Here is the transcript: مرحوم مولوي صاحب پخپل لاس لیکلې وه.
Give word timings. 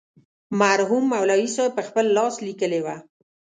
مرحوم 0.59 1.03
مولوي 1.13 1.47
صاحب 1.55 1.71
پخپل 1.77 2.05
لاس 2.17 2.33
لیکلې 2.47 2.79
وه. 2.85 2.95